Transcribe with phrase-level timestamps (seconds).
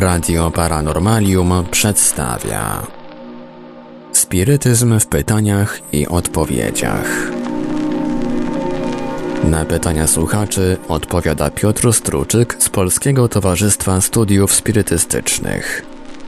[0.00, 2.82] Radio Paranormalium przedstawia
[4.12, 7.06] Spirytyzm w pytaniach i odpowiedziach.
[9.44, 15.86] Na pytania słuchaczy odpowiada Piotr Struczyk z Polskiego Towarzystwa Studiów Spirytystycznych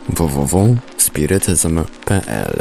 [0.09, 2.59] www.spirytyzm.pl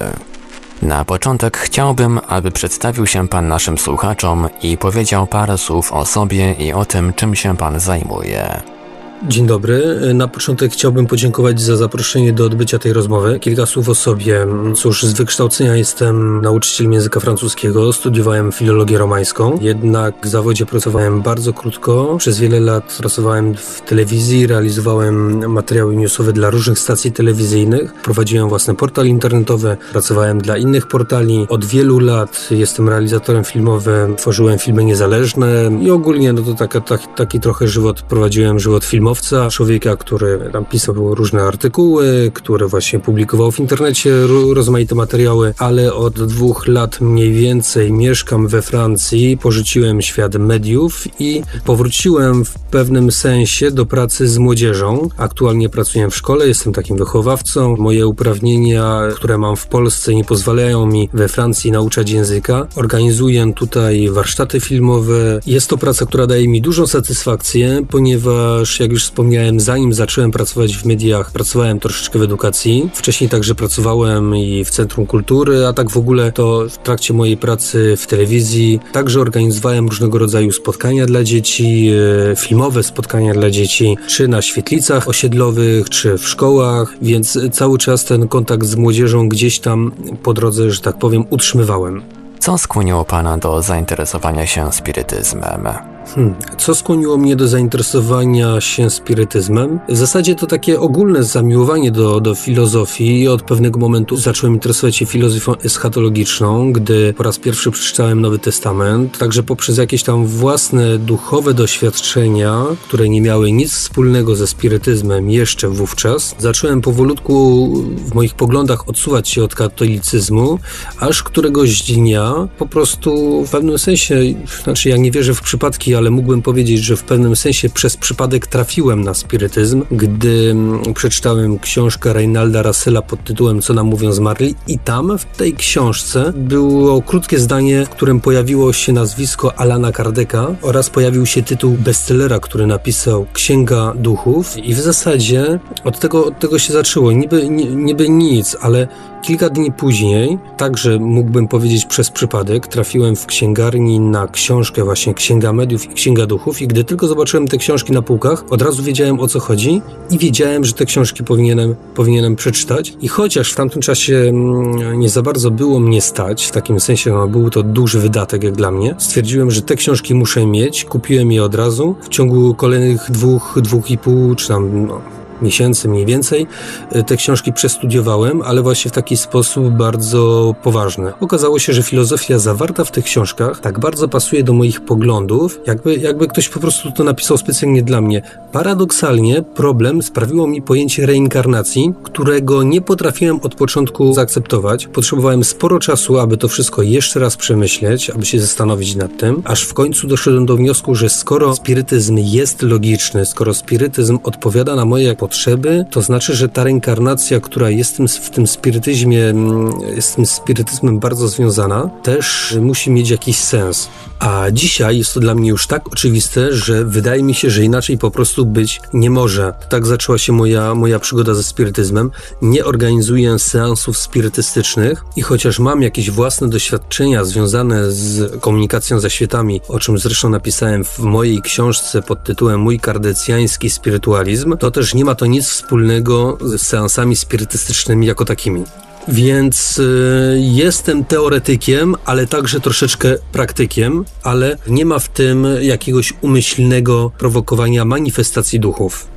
[0.82, 6.54] Na początek chciałbym, aby przedstawił się Pan naszym słuchaczom i powiedział parę słów o sobie
[6.54, 8.81] i o tym, czym się Pan zajmuje.
[9.28, 10.00] Dzień dobry.
[10.14, 13.40] Na początek chciałbym podziękować za zaproszenie do odbycia tej rozmowy.
[13.40, 14.48] Kilka słów o sobie.
[14.76, 21.54] Cóż, z wykształcenia jestem nauczycielem języka francuskiego, studiowałem filologię romańską, jednak w zawodzie pracowałem bardzo
[21.54, 22.16] krótko.
[22.18, 28.76] Przez wiele lat pracowałem w telewizji, realizowałem materiały newsowe dla różnych stacji telewizyjnych, prowadziłem własny
[28.76, 31.46] portal internetowy, pracowałem dla innych portali.
[31.50, 37.08] Od wielu lat jestem realizatorem filmowym, tworzyłem filmy niezależne i ogólnie no to taka, taki,
[37.16, 43.00] taki trochę żywot, prowadziłem żywot filmowy filmowca, człowieka, który tam pisał różne artykuły, który właśnie
[43.00, 44.12] publikował w internecie
[44.54, 51.44] rozmaite materiały, ale od dwóch lat mniej więcej mieszkam we Francji, porzuciłem świat mediów i
[51.66, 55.10] powróciłem w pewnym sensie do pracy z młodzieżą.
[55.18, 57.76] Aktualnie pracuję w szkole, jestem takim wychowawcą.
[57.78, 62.68] Moje uprawnienia, które mam w Polsce, nie pozwalają mi we Francji nauczać języka.
[62.76, 65.40] Organizuję tutaj warsztaty filmowe.
[65.46, 70.32] Jest to praca, która daje mi dużą satysfakcję, ponieważ jak już już wspomniałem, zanim zacząłem
[70.32, 72.90] pracować w mediach, pracowałem troszeczkę w edukacji.
[72.94, 77.38] Wcześniej także pracowałem i w Centrum Kultury, a tak w ogóle to w trakcie mojej
[77.38, 81.92] pracy w telewizji także organizowałem różnego rodzaju spotkania dla dzieci,
[82.32, 88.06] e, filmowe spotkania dla dzieci, czy na świetlicach osiedlowych, czy w szkołach, więc cały czas
[88.06, 89.92] ten kontakt z młodzieżą gdzieś tam
[90.24, 92.02] po drodze, że tak powiem, utrzymywałem.
[92.40, 95.91] Co skłoniło Pana do zainteresowania się spirytyzmem?
[96.06, 96.36] Hmm.
[96.58, 99.80] Co skłoniło mnie do zainteresowania się spirytyzmem?
[99.90, 103.28] W zasadzie to takie ogólne zamiłowanie do, do filozofii.
[103.28, 109.18] Od pewnego momentu zacząłem interesować się filozofią eschatologiczną, gdy po raz pierwszy przeczytałem Nowy Testament.
[109.18, 115.70] Także poprzez jakieś tam własne duchowe doświadczenia, które nie miały nic wspólnego ze spirytyzmem jeszcze
[115.70, 120.60] wówczas, zacząłem powolutku w moich poglądach odsuwać się od katolicyzmu,
[121.00, 124.20] aż któregoś dnia po prostu w pewnym sensie,
[124.64, 128.48] znaczy ja nie wierzę w przypadki ale mógłbym powiedzieć, że w pewnym sensie przez przypadek
[128.48, 134.56] trafiłem na spirytyzm, gdy mm, przeczytałem książkę Reinalda Russella pod tytułem Co nam mówią zmarli
[134.68, 140.56] i tam w tej książce było krótkie zdanie, w którym pojawiło się nazwisko Alana Kardeka
[140.62, 146.40] oraz pojawił się tytuł bestsellera, który napisał Księga Duchów i w zasadzie od tego, od
[146.40, 147.12] tego się zaczęło.
[147.12, 148.88] Niby, niby nic, ale
[149.22, 155.54] kilka dni później, także mógłbym powiedzieć przez przypadek, trafiłem w księgarni na książkę właśnie Księga
[155.54, 159.20] Mediów i Księga Duchów i gdy tylko zobaczyłem te książki na półkach, od razu wiedziałem
[159.20, 159.82] o co chodzi
[160.12, 162.94] i wiedziałem, że te książki powinienem, powinienem przeczytać.
[163.02, 167.12] I chociaż w tamtym czasie mm, nie za bardzo było mnie stać, w takim sensie
[167.12, 171.32] no, był to duży wydatek jak dla mnie, stwierdziłem, że te książki muszę mieć, kupiłem
[171.32, 171.96] je od razu.
[172.02, 175.02] W ciągu kolejnych dwóch, dwóch i pół, czy tam no,
[175.42, 176.48] miesięcy mniej więcej
[176.92, 181.14] e, te książki przestudiowałem, ale właśnie w taki sposób bardzo poważny.
[181.20, 185.96] Okazało się, że filozofia zawarta w tych książkach tak bardzo pasuje do moich poglądów, jakby,
[185.96, 188.22] jakby ktoś po prostu to napisał specjalnie dla mnie.
[188.52, 194.88] Paradoksalnie problem sprawiło mi pojęcie reinkarnacji, którego nie potrafiłem od początku zaakceptować.
[194.88, 199.64] Potrzebowałem sporo czasu, aby to wszystko jeszcze raz przemyśleć, aby się zastanowić nad tym, aż
[199.64, 205.16] w końcu doszedłem do wniosku, że skoro spirytyzm jest logiczny, skoro spirytyzm odpowiada na moje
[205.16, 210.16] potrzeby, potrzeby, to znaczy, że ta reinkarnacja, która jest w tym spirytyzmie, mm, jest z
[210.16, 213.90] tym spirytyzmem bardzo związana, też musi mieć jakiś sens.
[214.22, 217.98] A dzisiaj jest to dla mnie już tak oczywiste, że wydaje mi się, że inaczej
[217.98, 219.54] po prostu być nie może.
[219.70, 222.12] Tak zaczęła się moja, moja przygoda ze spirytyzmem.
[222.42, 229.62] Nie organizuję seansów spirytystycznych i chociaż mam jakieś własne doświadczenia związane z komunikacją ze światami,
[229.68, 235.06] o czym zresztą napisałem w mojej książce pod tytułem Mój kardecjański spirytualizm, to też nie
[235.06, 238.64] ma to nic wspólnego z seansami spirytystycznymi jako takimi.
[239.08, 247.12] Więc y, jestem teoretykiem, ale także troszeczkę praktykiem, ale nie ma w tym jakiegoś umyślnego
[247.18, 249.08] prowokowania manifestacji duchów.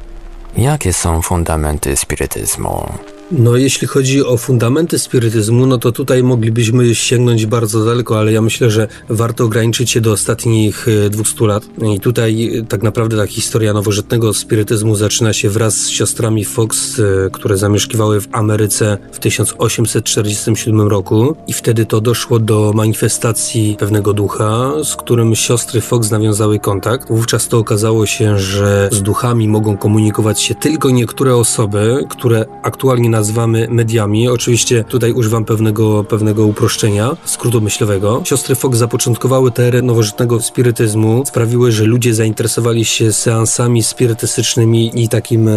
[0.57, 2.93] Jakie są fundamenty spirytyzmu?
[3.39, 8.43] No, jeśli chodzi o fundamenty spirytyzmu, no to tutaj moglibyśmy sięgnąć bardzo daleko, ale ja
[8.43, 11.65] myślę, że warto ograniczyć się do ostatnich 200 e, lat.
[11.95, 17.01] I tutaj e, tak naprawdę ta historia nowożytnego spirytyzmu zaczyna się wraz z siostrami Fox,
[17.01, 21.37] e, które zamieszkiwały w Ameryce w 1847 roku.
[21.47, 27.09] I wtedy to doszło do manifestacji pewnego ducha, z którym siostry Fox nawiązały kontakt.
[27.09, 33.09] Wówczas to okazało się, że z duchami mogą komunikować się tylko niektóre osoby, które aktualnie
[33.25, 34.29] nazywamy mediami.
[34.29, 38.23] Oczywiście tutaj używam pewnego, pewnego uproszczenia, skrótu myślowego.
[38.25, 45.49] Siostry Fox zapoczątkowały teorię nowożytnego spirytyzmu, sprawiły, że ludzie zainteresowali się seansami spirytystycznymi i takim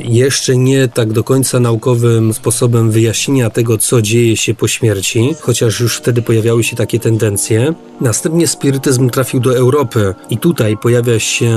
[0.00, 5.80] jeszcze nie tak do końca naukowym sposobem wyjaśnienia tego, co dzieje się po śmierci, chociaż
[5.80, 7.74] już wtedy pojawiały się takie tendencje.
[8.00, 11.56] Następnie spirytyzm trafił do Europy i tutaj pojawia się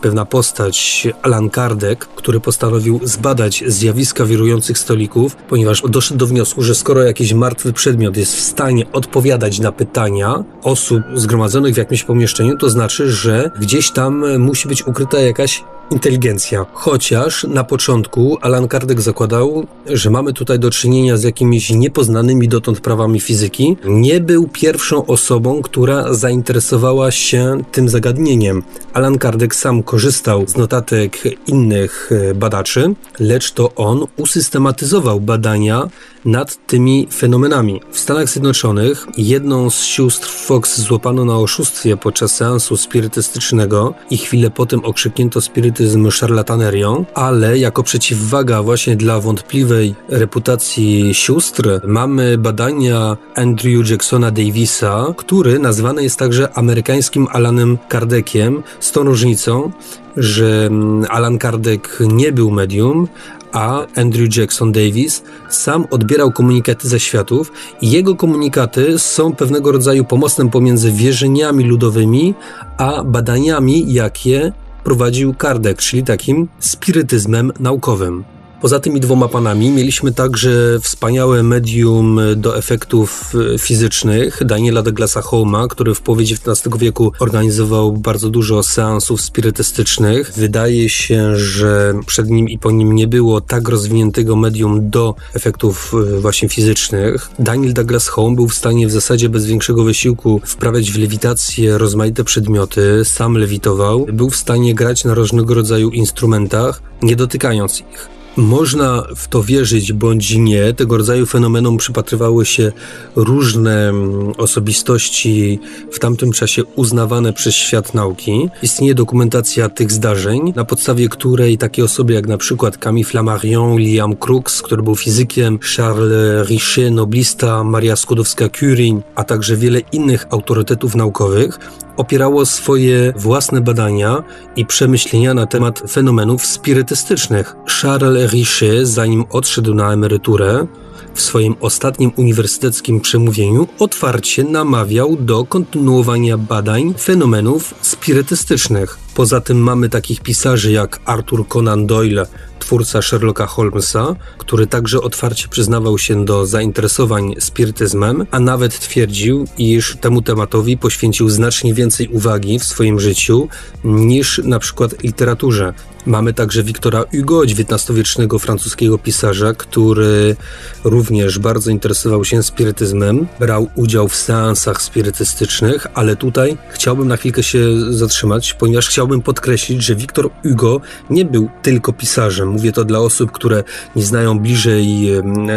[0.00, 6.74] pewna postać, Alan Kardec, który postanowił zbadać zjawiska wirujących stolików, ponieważ doszedł do wniosku, że
[6.74, 12.56] skoro jakiś martwy przedmiot jest w stanie odpowiadać na pytania osób zgromadzonych w jakimś pomieszczeniu,
[12.56, 16.66] to znaczy, że gdzieś tam musi być ukryta jakaś inteligencja.
[16.72, 22.80] Chociaż na początku Alan Kardec zakładał, że mamy tutaj do czynienia z jakimiś niepoznanymi dotąd
[22.80, 28.62] prawami fizyki, nie był pierwszą osobą, która zainteresowała się tym zagadnieniem.
[28.92, 35.88] Alan Kardec sam korzystał z notatek innych e, badaczy, lecz to on usystematyzował badania
[36.24, 37.80] nad tymi fenomenami.
[37.90, 44.50] W Stanach Zjednoczonych jedną z sióstr Fox złapano na oszustwie podczas seansu spirytystycznego i chwilę
[44.50, 53.90] potem okrzyknięto spirytyzm szarlatanerią, ale jako przeciwwaga właśnie dla wątpliwej reputacji sióstr mamy badania Andrew
[53.90, 59.72] Jacksona Davisa, który nazwany jest także amerykańskim Alanem Kardeciem, z tą różnicą,
[60.16, 63.08] że mm, Alan Kardec nie był medium,
[63.52, 70.04] a Andrew Jackson Davis sam odbierał komunikaty ze światów i jego komunikaty są pewnego rodzaju
[70.04, 72.34] pomostem pomiędzy wierzeniami ludowymi
[72.76, 74.52] a badaniami, jakie
[74.84, 78.24] prowadził Kardec, czyli takim spirytyzmem naukowym.
[78.60, 85.68] Poza tymi dwoma panami mieliśmy także wspaniałe medium do efektów e, fizycznych Daniela Douglasa Holma,
[85.68, 90.32] który w połowie XIX wieku organizował bardzo dużo seansów spirytystycznych.
[90.36, 95.94] Wydaje się, że przed nim i po nim nie było tak rozwiniętego medium do efektów
[96.16, 97.30] e, właśnie fizycznych.
[97.38, 102.24] Daniel Douglas Home był w stanie w zasadzie bez większego wysiłku wprawiać w lewitację rozmaite
[102.24, 108.17] przedmioty, sam lewitował, był w stanie grać na różnego rodzaju instrumentach, nie dotykając ich.
[108.38, 110.72] Można w to wierzyć bądź nie.
[110.72, 112.72] Tego rodzaju fenomenom przypatrywały się
[113.16, 115.60] różne mm, osobistości
[115.92, 118.48] w tamtym czasie uznawane przez świat nauki.
[118.62, 124.16] Istnieje dokumentacja tych zdarzeń, na podstawie której takie osoby jak na przykład Camille Flammarion, Liam
[124.16, 131.58] Crookes, który był fizykiem, Charles Richet, noblista, Maria Skłodowska-Curie, a także wiele innych autorytetów naukowych
[131.98, 134.22] opierało swoje własne badania
[134.56, 137.56] i przemyślenia na temat fenomenów spirytystycznych.
[137.80, 140.66] Charles Richet, zanim odszedł na emeryturę,
[141.14, 148.98] w swoim ostatnim uniwersyteckim przemówieniu otwarcie namawiał do kontynuowania badań fenomenów spirytystycznych.
[149.14, 152.26] Poza tym mamy takich pisarzy jak Arthur Conan Doyle,
[152.68, 159.96] twórca Sherlocka Holmesa, który także otwarcie przyznawał się do zainteresowań spirytyzmem, a nawet twierdził, iż
[160.00, 163.48] temu tematowi poświęcił znacznie więcej uwagi w swoim życiu
[163.84, 165.74] niż na przykład literaturze.
[166.08, 170.36] Mamy także Wiktora Hugo, XIX-wiecznego francuskiego pisarza, który
[170.84, 177.42] również bardzo interesował się spirytyzmem, brał udział w seansach spirytystycznych, ale tutaj chciałbym na chwilkę
[177.42, 180.80] się zatrzymać, ponieważ chciałbym podkreślić, że Wiktor Hugo
[181.10, 182.48] nie był tylko pisarzem.
[182.48, 183.64] Mówię to dla osób, które
[183.96, 185.08] nie znają bliżej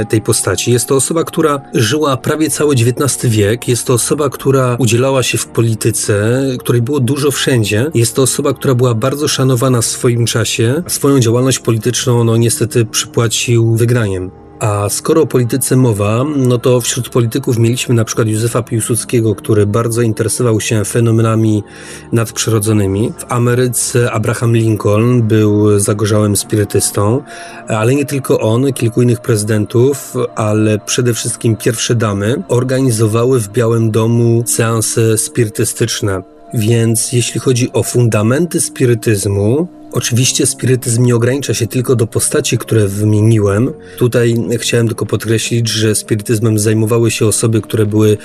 [0.09, 0.71] tej postaci.
[0.71, 3.67] Jest to osoba, która żyła prawie cały XIX wiek.
[3.67, 7.91] Jest to osoba, która udzielała się w polityce, której było dużo wszędzie.
[7.93, 10.83] Jest to osoba, która była bardzo szanowana w swoim czasie.
[10.87, 14.31] Swoją działalność polityczną, no niestety, przypłacił wygraniem.
[14.59, 19.65] A skoro o polityce mowa, no to wśród polityków mieliśmy na przykład Józefa Piłsudskiego, który
[19.65, 21.63] bardzo interesował się fenomenami
[22.11, 23.13] nadprzyrodzonymi.
[23.17, 27.23] W Ameryce Abraham Lincoln był zagorzałym spirytystą,
[27.67, 33.91] ale nie tylko on, kilku innych prezydentów, ale przede wszystkim pierwsze damy organizowały w Białym
[33.91, 36.40] Domu seanse spirytystyczne.
[36.53, 42.87] Więc jeśli chodzi o fundamenty spirytyzmu, Oczywiście spirytyzm nie ogranicza się tylko do postaci, które
[42.87, 43.73] wymieniłem.
[43.97, 48.17] Tutaj chciałem tylko podkreślić, że spirytyzmem zajmowały się osoby, które były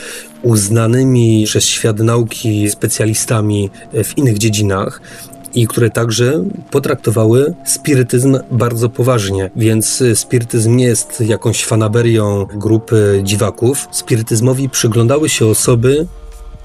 [0.43, 3.71] uznanymi przez świat nauki specjalistami
[4.05, 5.01] w innych dziedzinach.
[5.55, 9.51] i które także potraktowały spirytyzm bardzo poważnie.
[9.57, 13.89] Więc spirytyzm nie jest jakąś fanaberią grupy dziwaków.
[13.91, 16.07] Spirytyzmowi przyglądały się osoby,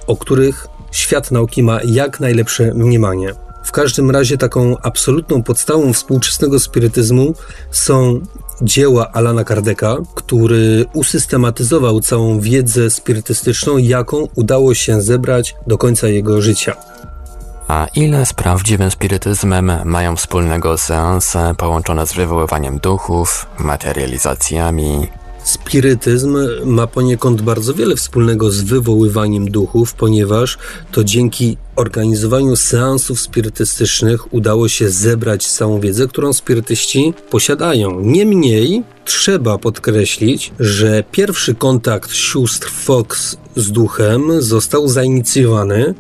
[0.08, 3.34] o których świat nauki ma jak najlepsze mniemanie.
[3.64, 7.34] W każdym razie taką absolutną podstawą współczesnego spirytyzmu
[7.72, 8.22] są
[8.62, 16.42] dzieła Alana Kardeka, który usystematyzował całą wiedzę spirytystyczną, jaką udało się zebrać do końca jego
[16.42, 16.76] życia.
[17.68, 25.08] A ile z prawdziwym spirytyzmem mają wspólnego seanse połączone z wywoływaniem duchów, materializacjami,
[25.52, 30.58] Spirytyzm ma poniekąd bardzo wiele wspólnego z wywoływaniem duchów, ponieważ
[30.92, 38.00] to dzięki organizowaniu seansów spirytystycznych udało się zebrać całą wiedzę, którą spirytyści posiadają.
[38.00, 45.94] Niemniej trzeba podkreślić, że pierwszy kontakt sióstr Fox z duchem został zainicjowany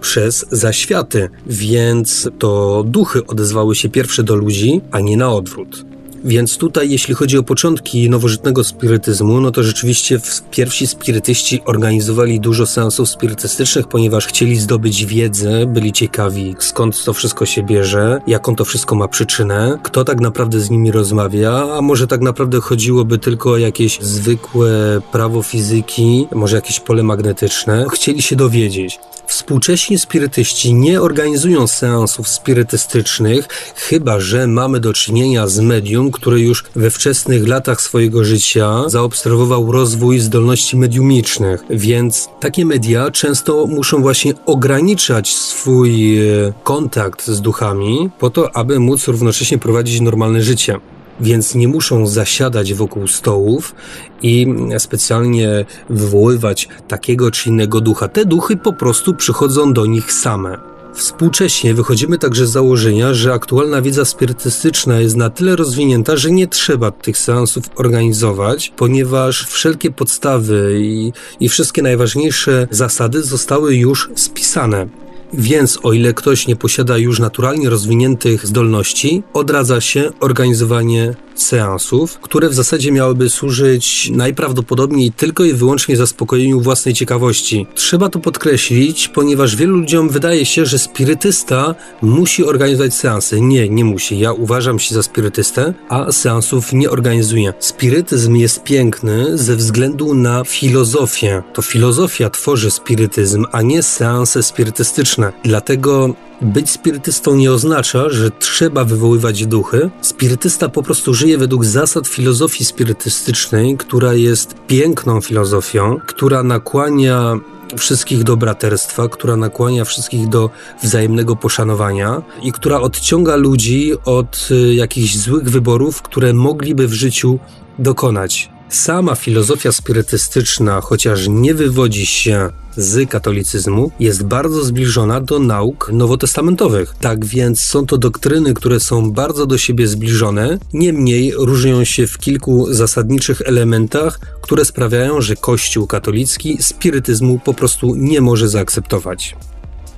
[0.00, 5.91] przez zaświaty, więc to duchy odezwały się pierwsze do ludzi, a nie na odwrót.
[6.24, 12.66] Więc tutaj, jeśli chodzi o początki nowożytnego spirytyzmu, no to rzeczywiście pierwsi spirytyści organizowali dużo
[12.66, 18.64] seansów spirytystycznych, ponieważ chcieli zdobyć wiedzę, byli ciekawi, skąd to wszystko się bierze, jaką to
[18.64, 23.50] wszystko ma przyczynę, kto tak naprawdę z nimi rozmawia, a może tak naprawdę chodziłoby tylko
[23.50, 27.86] o jakieś zwykłe prawo fizyki, może jakieś pole magnetyczne.
[27.92, 28.98] Chcieli się dowiedzieć.
[29.26, 36.64] Współcześni spirytyści nie organizują seansów spirytystycznych, chyba że mamy do czynienia z medium, który już
[36.76, 44.34] we wczesnych latach swojego życia zaobserwował rozwój zdolności mediumicznych, więc takie media często muszą właśnie
[44.46, 50.80] ograniczać swój e, kontakt z duchami po to, aby móc równocześnie prowadzić normalne życie
[51.20, 53.74] więc nie muszą zasiadać wokół stołów
[54.22, 54.46] i
[54.78, 58.08] specjalnie wywoływać takiego czy innego ducha.
[58.08, 60.71] Te duchy po prostu przychodzą do nich same.
[60.94, 66.46] Współcześnie wychodzimy także z założenia, że aktualna wiedza spirytystyczna jest na tyle rozwinięta, że nie
[66.46, 74.88] trzeba tych seansów organizować, ponieważ wszelkie podstawy i, i wszystkie najważniejsze zasady zostały już spisane.
[75.32, 82.48] Więc o ile ktoś nie posiada już naturalnie rozwiniętych zdolności, odradza się organizowanie seansów, które
[82.48, 87.66] w zasadzie miałyby służyć najprawdopodobniej tylko i wyłącznie zaspokojeniu własnej ciekawości.
[87.74, 93.40] Trzeba to podkreślić, ponieważ wielu ludziom wydaje się, że spirytysta musi organizować seansy.
[93.40, 94.18] Nie, nie musi.
[94.18, 97.54] Ja uważam się za spirytystę, a seansów nie organizuję.
[97.58, 101.42] Spirytyzm jest piękny ze względu na filozofię.
[101.52, 105.32] To filozofia tworzy spirytyzm, a nie seanse spirytystyczne.
[105.44, 109.90] Dlatego być spirytystą nie oznacza, że trzeba wywoływać duchy.
[110.00, 117.40] Spirytysta po prostu żyje według zasad filozofii spirytystycznej, która jest piękną filozofią, która nakłania
[117.78, 120.50] wszystkich do braterstwa, która nakłania wszystkich do
[120.82, 127.38] wzajemnego poszanowania i która odciąga ludzi od y, jakichś złych wyborów, które mogliby w życiu
[127.78, 128.51] dokonać.
[128.72, 136.94] Sama filozofia spirytystyczna, chociaż nie wywodzi się z katolicyzmu, jest bardzo zbliżona do nauk nowotestamentowych.
[137.00, 142.18] Tak więc są to doktryny, które są bardzo do siebie zbliżone, niemniej różnią się w
[142.18, 149.36] kilku zasadniczych elementach, które sprawiają, że Kościół katolicki spirytyzmu po prostu nie może zaakceptować.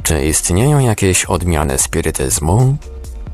[0.03, 2.77] Czy istnieją jakieś odmiany spirytyzmu?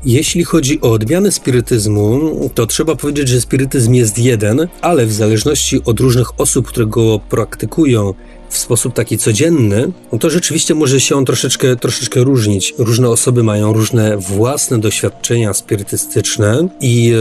[0.05, 5.83] Jeśli chodzi o odmiany spirytyzmu, to trzeba powiedzieć, że spirytyzm jest jeden, ale w zależności
[5.85, 8.13] od różnych osób, które go praktykują
[8.51, 12.73] w sposób taki codzienny, no to rzeczywiście może się on troszeczkę, troszeczkę różnić.
[12.77, 17.13] Różne osoby mają różne własne doświadczenia spirytystyczne i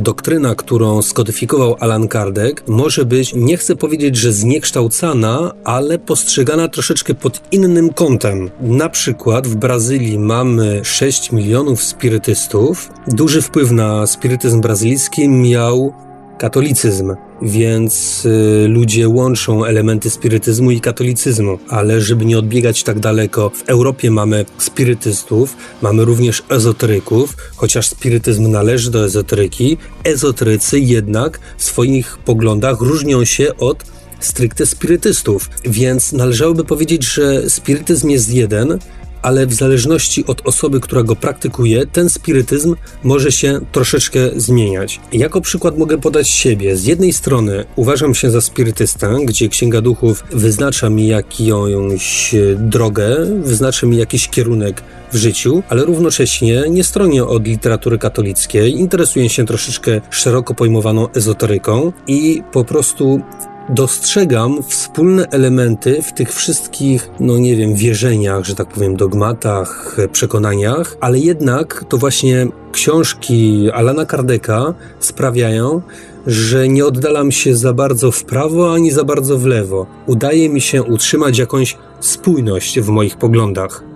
[0.00, 7.14] doktryna, którą skodyfikował Alan Kardec, może być, nie chcę powiedzieć, że zniekształcana, ale postrzegana troszeczkę
[7.14, 8.50] pod innym kątem.
[8.60, 12.90] Na przykład w Brazylii mamy 6 milionów spirytystów.
[13.08, 16.05] Duży wpływ na spirytyzm brazylijski miał
[16.38, 23.50] katolicyzm, więc y, ludzie łączą elementy spirytyzmu i katolicyzmu, ale żeby nie odbiegać tak daleko,
[23.50, 31.64] w Europie mamy spirytystów, mamy również ezoteryków, chociaż spirytyzm należy do ezoteryki, ezoterycy jednak w
[31.64, 33.84] swoich poglądach różnią się od
[34.20, 38.78] stricte spirytystów, więc należałoby powiedzieć, że spirytyzm jest jeden,
[39.26, 45.00] ale w zależności od osoby, która go praktykuje, ten spirytyzm może się troszeczkę zmieniać.
[45.12, 46.76] Jako przykład mogę podać siebie.
[46.76, 53.86] Z jednej strony uważam się za spirytystę, gdzie Księga Duchów wyznacza mi jakąś drogę, wyznacza
[53.86, 60.00] mi jakiś kierunek w życiu, ale równocześnie nie stronię od literatury katolickiej, interesuję się troszeczkę
[60.10, 63.20] szeroko pojmowaną ezoteryką i po prostu
[63.68, 70.96] dostrzegam wspólne elementy w tych wszystkich, no nie wiem, wierzeniach, że tak powiem, dogmatach, przekonaniach,
[71.00, 75.82] ale jednak to właśnie książki Alana Kardeka sprawiają,
[76.26, 79.86] że nie oddalam się za bardzo w prawo ani za bardzo w lewo.
[80.06, 83.95] Udaje mi się utrzymać jakąś spójność w moich poglądach.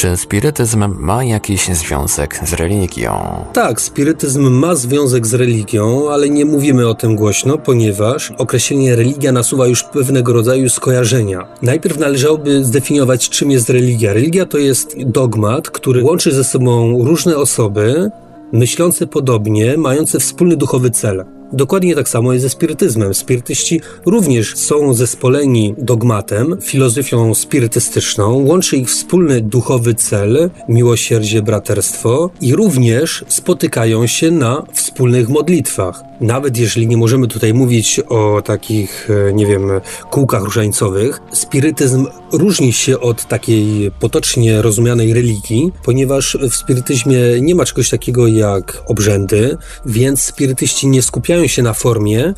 [0.00, 3.44] Czy spirytyzm ma jakiś związek z religią?
[3.52, 9.32] Tak, spirytyzm ma związek z religią, ale nie mówimy o tym głośno, ponieważ określenie religia
[9.32, 11.46] nasuwa już pewnego rodzaju skojarzenia.
[11.62, 14.12] Najpierw należałoby zdefiniować, czym jest religia.
[14.12, 18.10] Religia to jest dogmat, który łączy ze sobą różne osoby,
[18.52, 21.24] myślące podobnie, mające wspólny duchowy cel.
[21.52, 23.14] Dokładnie tak samo jest ze spirytyzmem.
[23.14, 32.54] Spirytyści również są zespoleni dogmatem, filozofią spirytystyczną, łączy ich wspólny duchowy cel, miłosierdzie, braterstwo i
[32.54, 36.09] również spotykają się na wspólnych modlitwach.
[36.20, 39.70] Nawet jeżeli nie możemy tutaj mówić o takich, e, nie wiem,
[40.10, 47.64] kółkach różańcowych, spirytyzm różni się od takiej potocznie rozumianej religii, ponieważ w spirytyzmie nie ma
[47.64, 52.34] czegoś takiego jak obrzędy, więc spirytyści nie skupiają się na formie,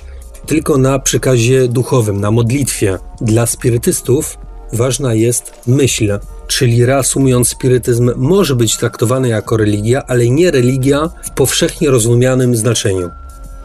[0.47, 2.99] tylko na przekazie duchowym, na modlitwie.
[3.21, 4.39] Dla spirytystów
[4.73, 11.31] ważna jest myśl, czyli reasumując, spirytyzm może być traktowany jako religia, ale nie religia w
[11.31, 13.11] powszechnie rozumianym znaczeniu.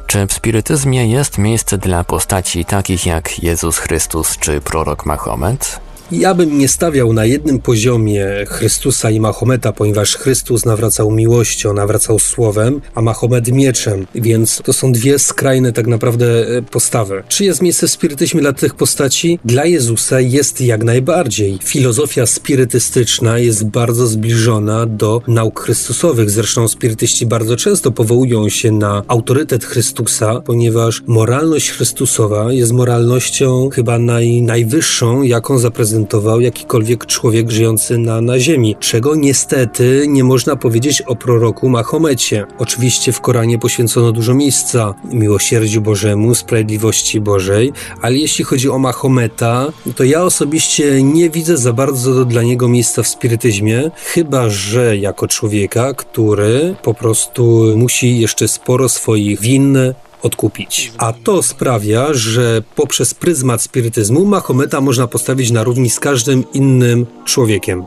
[0.07, 5.86] Czy w spirytyzmie jest miejsce dla postaci takich jak Jezus Chrystus czy prorok Mahomet?
[6.11, 12.19] Ja bym nie stawiał na jednym poziomie Chrystusa i Mahometa, ponieważ Chrystus nawracał miłością, nawracał
[12.19, 17.23] słowem, a Mahomet mieczem, więc to są dwie skrajne tak naprawdę e, postawy.
[17.27, 19.39] Czy jest miejsce w spirytyzmie dla tych postaci?
[19.45, 21.59] Dla Jezusa jest jak najbardziej.
[21.63, 26.29] Filozofia spirytystyczna jest bardzo zbliżona do nauk chrystusowych.
[26.29, 33.99] Zresztą spirytyści bardzo często powołują się na autorytet Chrystusa, ponieważ moralność Chrystusowa jest moralnością chyba
[33.99, 40.55] naj, najwyższą, jaką zaprezentował reprezentował jakikolwiek człowiek żyjący na, na ziemi, czego niestety nie można
[40.55, 42.45] powiedzieć o proroku Mahomecie.
[42.57, 49.73] Oczywiście w Koranie poświęcono dużo miejsca miłosierdziu Bożemu, sprawiedliwości Bożej, ale jeśli chodzi o Mahometa,
[49.95, 55.27] to ja osobiście nie widzę za bardzo dla niego miejsca w spirytyzmie, chyba że jako
[55.27, 59.77] człowieka, który po prostu musi jeszcze sporo swoich win
[60.21, 60.91] odkupić.
[60.97, 67.05] A to sprawia, że poprzez pryzmat spirytyzmu Mahometa można postawić na równi z każdym innym
[67.25, 67.85] człowiekiem.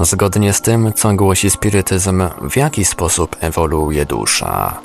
[0.00, 4.80] Zgodnie z tym, co głosi spirytyzm, w jaki sposób ewoluuje dusza?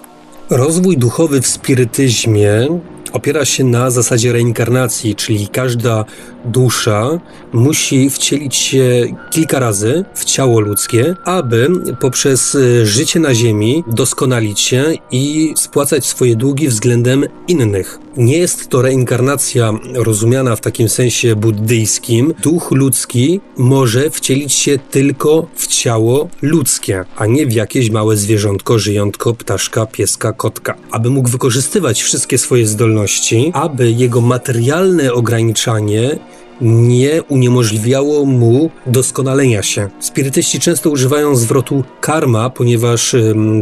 [0.49, 2.67] Rozwój duchowy w spirytyzmie
[3.13, 6.05] opiera się na zasadzie reinkarnacji, czyli każda
[6.45, 7.19] dusza
[7.53, 11.69] musi wcielić się kilka razy w ciało ludzkie, aby
[11.99, 17.99] poprzez e, życie na Ziemi doskonalić się i spłacać swoje długi względem innych.
[18.17, 22.33] Nie jest to reinkarnacja rozumiana w takim sensie buddyjskim.
[22.43, 28.79] Duch ludzki może wcielić się tylko w ciało ludzkie, a nie w jakieś małe zwierzątko,
[28.79, 30.75] żyjątko, ptaszka, pieska, kotka.
[30.91, 32.98] Aby mógł wykorzystywać wszystkie swoje zdolności,
[33.53, 36.19] aby jego materialne ograniczanie
[36.61, 39.89] nie uniemożliwiało mu doskonalenia się.
[39.99, 43.15] Spirytyści często używają zwrotu karma, ponieważ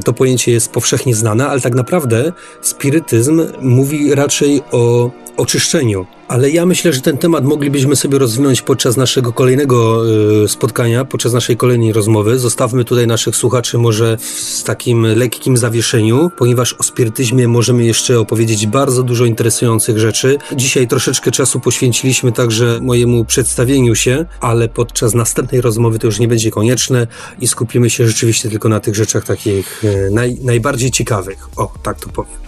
[0.06, 6.06] to pojęcie jest powszechnie znane, ale tak naprawdę spirytyzm mówi raczej o oczyszczeniu.
[6.28, 10.04] Ale ja myślę, że ten temat moglibyśmy sobie rozwinąć podczas naszego kolejnego
[10.44, 12.40] y, spotkania, podczas naszej kolejnej rozmowy.
[12.40, 18.68] Zostawmy tutaj naszych słuchaczy może w takim lekkim zawieszeniu, ponieważ o spirytyzmie możemy jeszcze opowiedzieć
[18.68, 20.38] bardzo dużo interesujących rzeczy.
[20.56, 26.28] Dzisiaj troszeczkę czasu poświęciliśmy także mojemu przedstawieniu się, ale podczas następnej rozmowy to już nie
[26.28, 27.08] będzie konieczne
[27.40, 31.50] i skupimy się rzeczywiście tylko na tych rzeczach takich y, naj, najbardziej ciekawych.
[31.56, 32.47] O, tak to powiem.